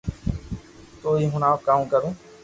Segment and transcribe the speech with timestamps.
[1.01, 2.09] تو ئي ھڻاو ڪاو ڪرو